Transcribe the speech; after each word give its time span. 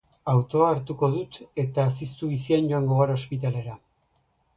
Autoa 0.31 0.69
hartuko 0.75 1.09
dut 1.15 1.37
eta 1.63 1.85
ziztu 1.97 2.31
bizian 2.31 2.71
joango 2.73 2.97
gara 3.01 3.19
ospitalera 3.21 3.77